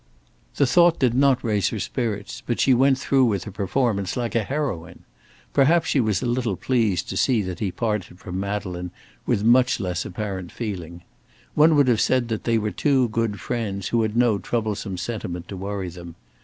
The 0.55 0.65
thought 0.65 0.97
did 0.97 1.13
not 1.13 1.43
raise 1.43 1.69
her 1.69 1.77
spirits, 1.79 2.41
but 2.43 2.59
she 2.59 2.73
went 2.73 2.97
through 2.97 3.25
with 3.25 3.43
her 3.43 3.51
performance 3.51 4.17
like 4.17 4.33
a 4.33 4.41
heroine. 4.41 5.05
Perhaps 5.53 5.89
she 5.89 5.99
was 5.99 6.23
a 6.23 6.25
little 6.25 6.55
pleased 6.55 7.07
to 7.09 7.15
see 7.15 7.43
that 7.43 7.59
he 7.59 7.71
parted 7.71 8.17
from 8.17 8.39
Madeleine 8.39 8.89
with 9.27 9.43
much 9.43 9.79
less 9.79 10.03
apparent 10.03 10.51
feeling. 10.51 11.03
One 11.53 11.75
would 11.75 11.87
have 11.87 12.01
said 12.01 12.29
that 12.29 12.45
they 12.45 12.57
were 12.57 12.71
two 12.71 13.09
good 13.09 13.39
friends 13.39 13.89
who 13.89 14.01
had 14.01 14.17
no 14.17 14.39
troublesome 14.39 14.97
sentiment 14.97 15.47
to 15.49 15.55
worry 15.55 15.89
them. 15.89 16.15